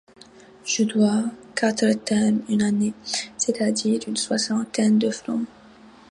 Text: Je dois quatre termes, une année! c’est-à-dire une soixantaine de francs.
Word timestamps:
Je 0.65 0.83
dois 0.83 1.25
quatre 1.53 1.91
termes, 2.03 2.39
une 2.49 2.63
année! 2.63 2.95
c’est-à-dire 3.37 4.01
une 4.07 4.17
soixantaine 4.17 4.97
de 4.97 5.11
francs. 5.11 5.45